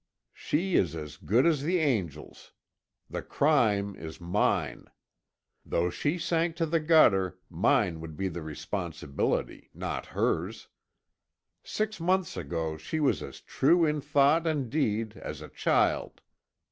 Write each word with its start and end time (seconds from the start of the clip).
She 0.33 0.75
is 0.77 0.95
as 0.95 1.17
good 1.17 1.45
as 1.45 1.61
the 1.61 1.77
angels. 1.77 2.53
The 3.07 3.21
crime 3.21 3.95
is 3.95 4.19
mine. 4.19 4.85
Though 5.63 5.91
she 5.91 6.17
sank 6.17 6.55
to 6.55 6.65
the 6.65 6.79
gutter, 6.79 7.37
mine 7.51 7.99
would 7.99 8.17
be 8.17 8.27
the 8.27 8.41
responsibility, 8.41 9.69
not 9.75 10.07
her's. 10.07 10.69
Six 11.63 11.99
months 11.99 12.35
ago 12.35 12.77
she 12.77 12.99
was 12.99 13.21
as 13.21 13.41
true 13.41 13.85
in 13.85 14.01
thought 14.01 14.47
and 14.47 14.71
deed 14.71 15.17
as 15.17 15.39
a 15.39 15.49
child. 15.49 16.21